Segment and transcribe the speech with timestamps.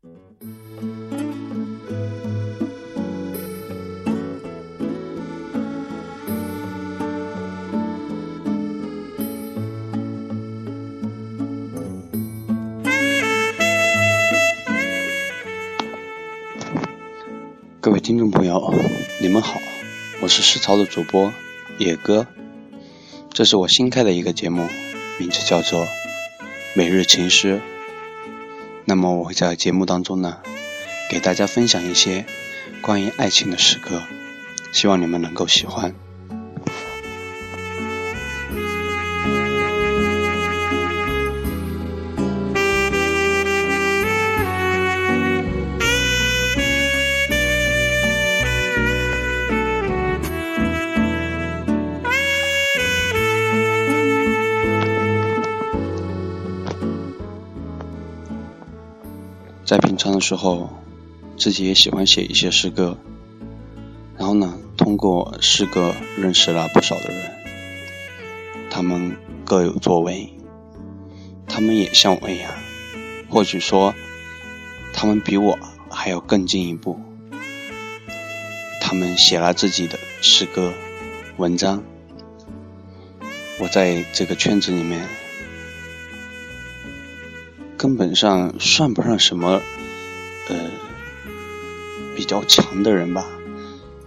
[0.00, 0.08] 各
[17.90, 18.72] 位听众朋友，
[19.20, 19.58] 你们好，
[20.20, 21.32] 我是诗潮的主播
[21.78, 22.28] 野哥，
[23.30, 24.68] 这是我新开的一个节目，
[25.18, 25.80] 名字叫做
[26.76, 27.56] 《每日情诗》。
[28.88, 30.38] 那么我会在节目当中呢，
[31.10, 32.24] 给大家分享一些
[32.80, 34.02] 关于爱情的诗歌，
[34.72, 35.94] 希望你们能够喜欢。
[59.68, 60.70] 在平常的时候，
[61.36, 62.96] 自己也喜欢写一些诗歌，
[64.16, 67.30] 然后呢，通过诗歌认识了不少的人，
[68.70, 70.32] 他们各有作为，
[71.46, 72.50] 他们也像我一样，
[73.28, 73.94] 或许说，
[74.94, 75.58] 他们比我
[75.90, 76.98] 还要更进一步，
[78.80, 80.72] 他们写了自己的诗歌、
[81.36, 81.84] 文章，
[83.58, 85.06] 我在这个圈子里面。
[87.78, 89.62] 根本上算不上什么，
[90.48, 90.56] 呃，
[92.16, 93.24] 比较强的人吧。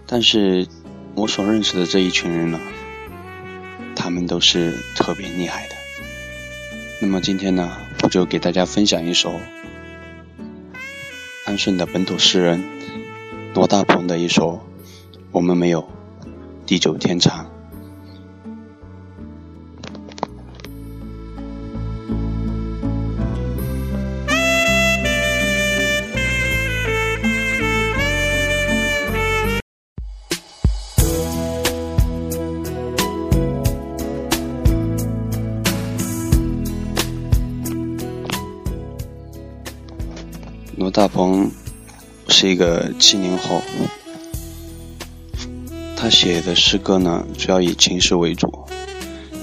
[0.06, 0.68] 但是，
[1.14, 2.60] 我所认识的这一群人呢，
[3.96, 5.74] 他们都是特别厉害的。
[7.00, 9.40] 那么今天呢，我就给大家分享一首
[11.46, 12.62] 安顺的本土诗人
[13.54, 14.52] 罗大鹏的一首
[15.30, 15.88] 《我们没有
[16.66, 17.46] 地久天长》。
[40.74, 41.50] 罗大鹏
[42.28, 43.60] 是一个七零后，
[45.94, 48.50] 他写的诗歌呢，主要以情诗为主，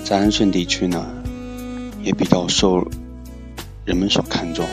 [0.03, 1.07] 在安顺地区呢，
[2.03, 2.83] 也比较受
[3.85, 4.65] 人们所看重，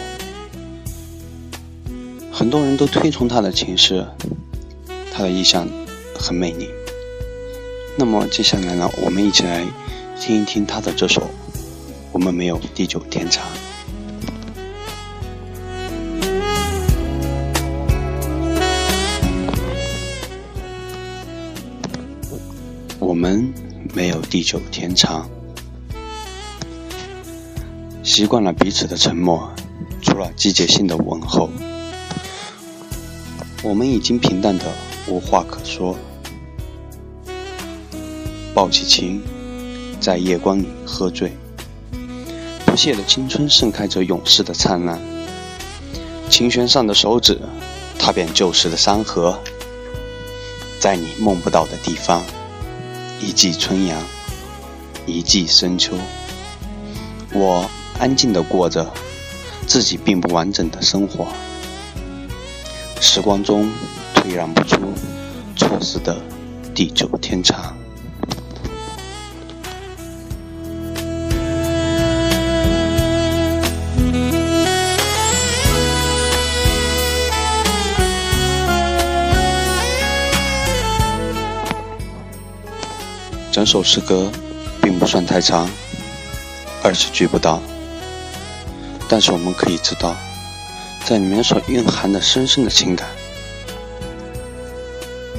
[2.32, 4.06] 很多人都推崇他的情诗，
[5.12, 5.68] 他的意象
[6.18, 6.70] 很美丽。
[7.98, 9.62] 那么接下来呢，我们一起来
[10.18, 11.20] 听一听他的这首
[12.12, 13.44] 《我们没有地久天长》。
[23.06, 23.54] 我们
[23.94, 25.30] 没有地久天长，
[28.02, 29.48] 习惯了彼此的沉默，
[30.02, 31.48] 除了季节性的问候，
[33.62, 34.64] 我们已经平淡的
[35.06, 35.96] 无话可说。
[38.52, 39.22] 抱起琴，
[40.00, 41.30] 在夜光里喝醉，
[42.66, 45.00] 不谢的青春盛开着永世的灿烂。
[46.28, 47.38] 琴弦上的手指，
[48.00, 49.38] 踏遍旧时的山河，
[50.80, 52.20] 在你梦不到的地方。
[53.20, 54.02] 一季春阳，
[55.06, 55.96] 一季深秋。
[57.32, 57.68] 我
[57.98, 58.92] 安静的过着
[59.66, 61.28] 自己并不完整的生活，
[63.00, 63.70] 时光中
[64.14, 64.92] 退让不出
[65.56, 66.16] 错失的
[66.74, 67.76] 地久天长。
[83.56, 84.30] 整首诗歌
[84.82, 85.66] 并不算太长，
[86.82, 87.58] 二十句不到，
[89.08, 90.14] 但是我们可以知道，
[91.06, 93.08] 在里面所蕴含的深深的情感，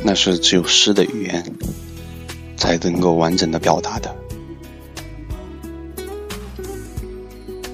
[0.02, 1.46] 那是只有诗的语言
[2.58, 4.16] 才能够完整的表达的。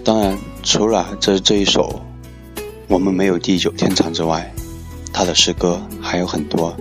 [0.03, 2.01] 当然，除了这这一首
[2.89, 4.53] 《我们没有地久天长》之外，
[5.13, 6.75] 他的诗歌还有很多，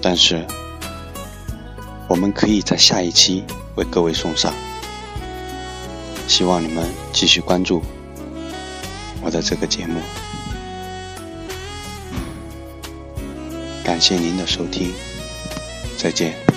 [0.00, 0.42] 但是。
[2.10, 3.44] 我们可以在下一期
[3.76, 4.52] 为各位送上，
[6.26, 7.80] 希望你们继续关注
[9.22, 10.00] 我的这个节目。
[13.84, 14.92] 感谢您的收听，
[15.96, 16.49] 再见。